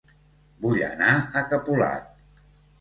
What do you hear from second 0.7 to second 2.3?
anar a Capolat